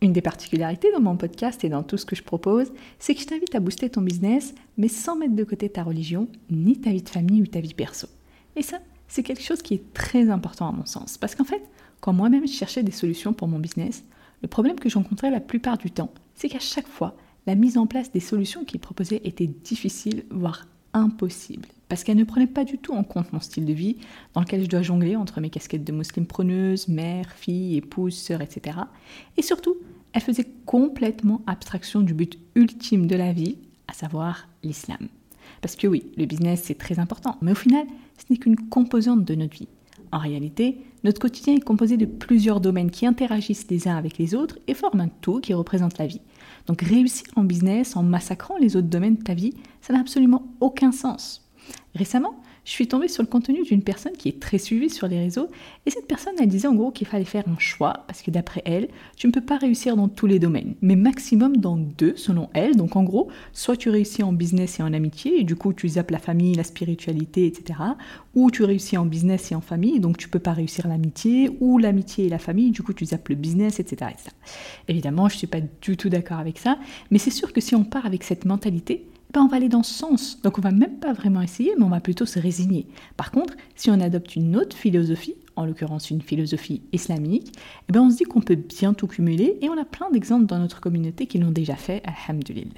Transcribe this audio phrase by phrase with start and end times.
[0.00, 3.20] Une des particularités dans mon podcast et dans tout ce que je propose, c'est que
[3.20, 6.90] je t'invite à booster ton business, mais sans mettre de côté ta religion, ni ta
[6.90, 8.06] vie de famille ou ta vie perso.
[8.54, 11.18] Et ça, c'est quelque chose qui est très important à mon sens.
[11.18, 11.62] Parce qu'en fait,
[12.00, 14.04] quand moi-même je cherchais des solutions pour mon business,
[14.40, 17.16] le problème que j'encontrais la plupart du temps, c'est qu'à chaque fois,
[17.48, 21.68] la mise en place des solutions qu'il proposait était difficile, voire impossible.
[21.88, 23.96] Parce qu'elle ne prenait pas du tout en compte mon style de vie,
[24.34, 28.42] dans lequel je dois jongler entre mes casquettes de musulmane preneuse, mère, fille, épouse, sœur,
[28.42, 28.78] etc.
[29.36, 29.76] Et surtout,
[30.12, 35.08] elle faisait complètement abstraction du but ultime de la vie, à savoir l'islam.
[35.62, 37.86] Parce que oui, le business c'est très important, mais au final,
[38.18, 39.68] ce n'est qu'une composante de notre vie.
[40.12, 44.34] En réalité, notre quotidien est composé de plusieurs domaines qui interagissent les uns avec les
[44.34, 46.20] autres et forment un tout qui représente la vie.
[46.66, 50.46] Donc réussir en business en massacrant les autres domaines de ta vie, ça n'a absolument
[50.60, 51.48] aucun sens.
[51.94, 55.18] Récemment, je suis tombée sur le contenu d'une personne qui est très suivie sur les
[55.18, 55.48] réseaux.
[55.86, 58.60] Et cette personne, elle disait en gros qu'il fallait faire un choix, parce que d'après
[58.66, 62.50] elle, tu ne peux pas réussir dans tous les domaines, mais maximum dans deux, selon
[62.52, 62.76] elle.
[62.76, 65.88] Donc en gros, soit tu réussis en business et en amitié, et du coup tu
[65.88, 67.80] zappes la famille, la spiritualité, etc.
[68.34, 71.78] Ou tu réussis en business et en famille, donc tu peux pas réussir l'amitié, ou
[71.78, 74.10] l'amitié et la famille, du coup tu zappes le business, etc.
[74.12, 74.36] etc.
[74.88, 76.78] Évidemment, je ne suis pas du tout d'accord avec ça,
[77.10, 79.82] mais c'est sûr que si on part avec cette mentalité, ben, on va aller dans
[79.82, 80.40] ce sens.
[80.42, 82.86] Donc on va même pas vraiment essayer, mais on va plutôt se résigner.
[83.16, 87.52] Par contre, si on adopte une autre philosophie, en l'occurrence une philosophie islamique,
[87.88, 90.46] eh ben on se dit qu'on peut bien tout cumuler et on a plein d'exemples
[90.46, 92.70] dans notre communauté qui l'ont déjà fait, alhamdulillah.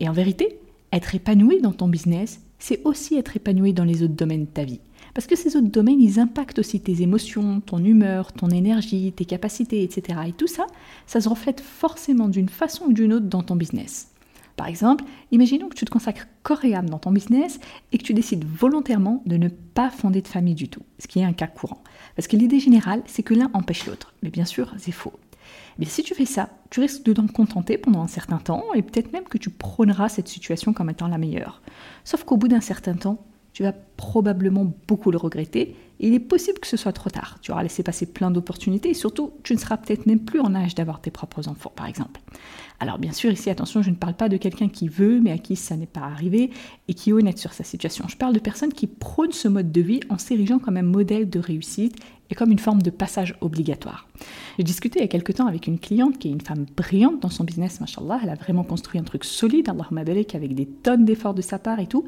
[0.00, 0.58] Et en vérité,
[0.92, 4.64] être épanoui dans ton business, c'est aussi être épanoui dans les autres domaines de ta
[4.64, 4.80] vie.
[5.14, 9.24] Parce que ces autres domaines, ils impactent aussi tes émotions, ton humeur, ton énergie, tes
[9.24, 10.18] capacités, etc.
[10.26, 10.66] Et tout ça,
[11.06, 14.13] ça se reflète forcément d'une façon ou d'une autre dans ton business.
[14.56, 17.58] Par exemple, imaginons que tu te consacres corps dans ton business
[17.92, 21.18] et que tu décides volontairement de ne pas fonder de famille du tout, ce qui
[21.18, 21.82] est un cas courant.
[22.14, 24.14] Parce que l'idée générale, c'est que l'un empêche l'autre.
[24.22, 25.12] Mais bien sûr, c'est faux.
[25.78, 28.82] Mais si tu fais ça, tu risques de t'en contenter pendant un certain temps et
[28.82, 31.62] peut-être même que tu prôneras cette situation comme étant la meilleure.
[32.04, 33.72] Sauf qu'au bout d'un certain temps, tu vas
[34.04, 37.38] probablement beaucoup le regretter et il est possible que ce soit trop tard.
[37.40, 40.54] Tu auras laissé passer plein d'opportunités et surtout, tu ne seras peut-être même plus en
[40.54, 42.20] âge d'avoir tes propres enfants, par exemple.
[42.80, 45.38] Alors bien sûr, ici, attention, je ne parle pas de quelqu'un qui veut, mais à
[45.38, 46.50] qui ça n'est pas arrivé
[46.88, 48.04] et qui est honnête sur sa situation.
[48.08, 51.30] Je parle de personnes qui prônent ce mode de vie en s'érigeant comme un modèle
[51.30, 51.96] de réussite
[52.30, 54.08] et comme une forme de passage obligatoire.
[54.56, 57.20] J'ai discuté il y a quelques temps avec une cliente qui est une femme brillante
[57.20, 58.20] dans son business, machallah.
[58.22, 61.80] Elle a vraiment construit un truc solide, Allahumma avec des tonnes d'efforts de sa part
[61.80, 62.04] et tout.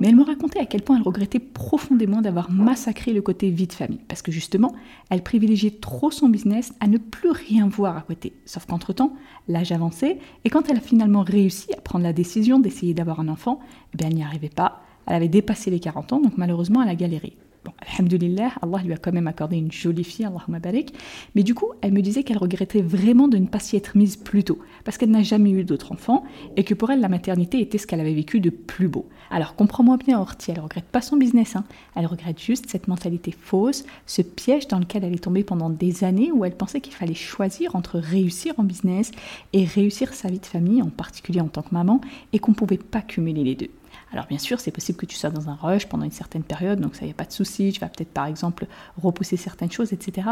[0.00, 3.66] Mais elle me racontait à quel point elle regrettait profondément d'avoir massacré le côté vie
[3.66, 4.00] de famille.
[4.08, 4.74] Parce que justement,
[5.10, 8.32] elle privilégiait trop son business à ne plus rien voir à côté.
[8.44, 9.14] Sauf qu'entre-temps,
[9.48, 13.28] l'âge avançait et quand elle a finalement réussi à prendre la décision d'essayer d'avoir un
[13.28, 13.60] enfant,
[13.94, 14.82] eh elle n'y arrivait pas.
[15.06, 17.36] Elle avait dépassé les 40 ans, donc malheureusement, elle a galéré.
[17.66, 20.94] Bon, alhamdulillah, Allah lui a quand même accordé une jolie fille, Allahumma barik.
[21.34, 24.14] Mais du coup, elle me disait qu'elle regrettait vraiment de ne pas s'y être mise
[24.14, 26.22] plus tôt, parce qu'elle n'a jamais eu d'autres enfants,
[26.56, 29.08] et que pour elle, la maternité était ce qu'elle avait vécu de plus beau.
[29.32, 31.64] Alors comprends-moi bien, Horty, elle regrette pas son business, hein.
[31.96, 36.04] elle regrette juste cette mentalité fausse, ce piège dans lequel elle est tombée pendant des
[36.04, 39.10] années, où elle pensait qu'il fallait choisir entre réussir en business
[39.52, 42.00] et réussir sa vie de famille, en particulier en tant que maman,
[42.32, 43.70] et qu'on ne pouvait pas cumuler les deux.
[44.12, 46.80] Alors bien sûr, c'est possible que tu sois dans un rush pendant une certaine période,
[46.80, 48.66] donc ça n'y a pas de souci, tu vas peut-être par exemple
[49.00, 50.28] repousser certaines choses, etc.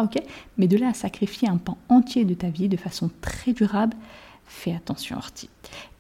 [0.57, 3.97] Mais de là à sacrifier un pan entier de ta vie de façon très durable,
[4.47, 5.49] fais attention Horty.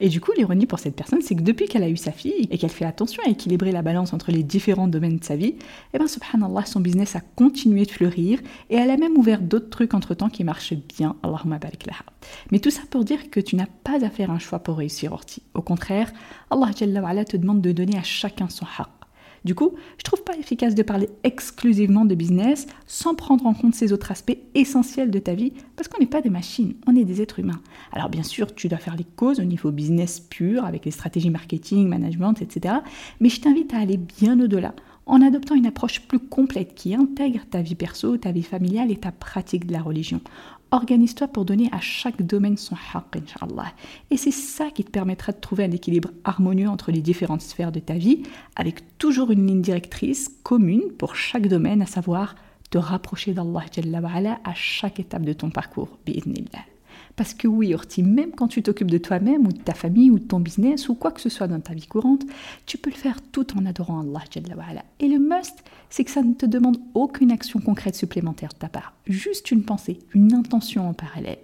[0.00, 2.48] Et du coup, l'ironie pour cette personne, c'est que depuis qu'elle a eu sa fille
[2.50, 5.54] et qu'elle fait attention à équilibrer la balance entre les différents domaines de sa vie,
[5.92, 9.70] eh bien subhanallah, son business a continué de fleurir et elle a même ouvert d'autres
[9.70, 12.04] trucs entre-temps qui marchent bien, Allahumma barik laha.
[12.50, 15.12] Mais tout ça pour dire que tu n'as pas à faire un choix pour réussir
[15.12, 15.42] Horty.
[15.54, 16.12] Au contraire,
[16.50, 19.03] Allah te demande de donner à chacun son haqq.
[19.44, 23.74] Du coup, je trouve pas efficace de parler exclusivement de business sans prendre en compte
[23.74, 27.04] ces autres aspects essentiels de ta vie parce qu'on n'est pas des machines, on est
[27.04, 27.60] des êtres humains.
[27.92, 31.30] Alors bien sûr, tu dois faire les causes au niveau business pur avec les stratégies
[31.30, 32.76] marketing, management, etc.
[33.20, 34.74] Mais je t'invite à aller bien au-delà
[35.06, 38.96] en adoptant une approche plus complète qui intègre ta vie perso, ta vie familiale et
[38.96, 40.22] ta pratique de la religion.
[40.74, 43.72] Organise-toi pour donner à chaque domaine son haqq, inshallah.
[44.10, 47.70] Et c'est ça qui te permettra de trouver un équilibre harmonieux entre les différentes sphères
[47.70, 48.24] de ta vie,
[48.56, 52.34] avec toujours une ligne directrice commune pour chaque domaine, à savoir
[52.70, 53.62] te rapprocher d'Allah
[54.42, 56.64] à chaque étape de ton parcours, bi'idnillah.
[57.16, 60.18] Parce que oui, Orti, même quand tu t'occupes de toi-même ou de ta famille ou
[60.18, 62.22] de ton business ou quoi que ce soit dans ta vie courante,
[62.66, 64.84] tu peux le faire tout en adorant Allah.
[64.98, 68.68] Et le must, c'est que ça ne te demande aucune action concrète supplémentaire de ta
[68.68, 68.94] part.
[69.06, 71.38] Juste une pensée, une intention en parallèle.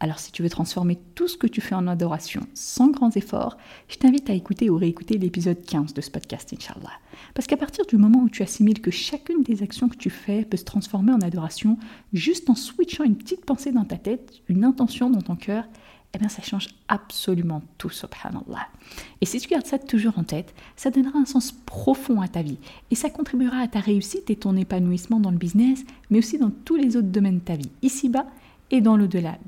[0.00, 3.56] Alors si tu veux transformer tout ce que tu fais en adoration sans grands efforts,
[3.88, 6.90] je t'invite à écouter ou réécouter l'épisode 15 de ce podcast, Inch'Allah.
[7.34, 10.44] Parce qu'à partir du moment où tu assimiles que chacune des actions que tu fais
[10.44, 11.78] peut se transformer en adoration,
[12.12, 15.64] juste en switchant une petite pensée dans ta tête, une intention dans ton cœur,
[16.14, 18.68] eh bien ça change absolument tout, subhanallah.
[19.20, 22.42] Et si tu gardes ça toujours en tête, ça donnera un sens profond à ta
[22.42, 22.58] vie
[22.90, 26.50] et ça contribuera à ta réussite et ton épanouissement dans le business, mais aussi dans
[26.50, 28.26] tous les autres domaines de ta vie, ici-bas
[28.70, 29.38] et dans l'au-delà,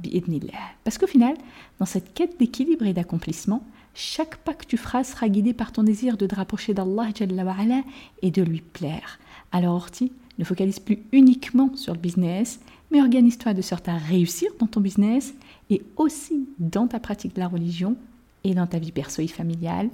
[0.84, 1.34] Parce qu'au final,
[1.78, 3.64] dans cette quête d'équilibre et d'accomplissement,
[3.96, 7.08] chaque pas que tu feras sera guidé par ton désir de te rapprocher d'Allah
[8.22, 9.18] et de lui plaire.
[9.52, 12.60] Alors Orti, ne focalise plus uniquement sur le business,
[12.90, 15.34] mais organise-toi de sorte à réussir dans ton business
[15.70, 17.96] et aussi dans ta pratique de la religion
[18.44, 19.88] et dans ta vie perso et familiale.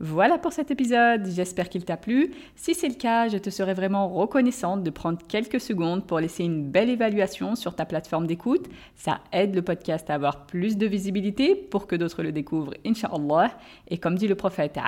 [0.00, 2.30] Voilà pour cet épisode, j'espère qu'il t'a plu.
[2.54, 6.44] Si c'est le cas, je te serais vraiment reconnaissante de prendre quelques secondes pour laisser
[6.44, 8.68] une belle évaluation sur ta plateforme d'écoute.
[8.94, 13.50] Ça aide le podcast à avoir plus de visibilité pour que d'autres le découvrent, inshallah.
[13.88, 14.78] Et comme dit le prophète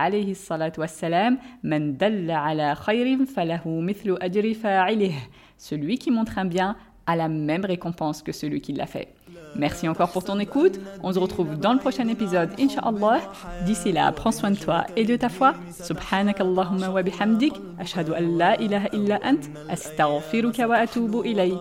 [4.54, 5.10] falahu.
[5.58, 9.08] Celui qui montre un bien a la même récompense que celui qui l'a fait.
[9.56, 10.78] Merci encore pour ton écoute.
[11.02, 13.20] On se retrouve dans le prochain épisode, Inch'Allah.
[13.64, 15.54] D'ici là, prends soin de toi et de ta foi.
[15.82, 17.54] Subhanak Allahumma wa bihamdik.
[17.78, 19.40] Ashhadu an la ilaha illa ant.
[19.68, 21.58] Astaghfiruka wa atubu ilayk.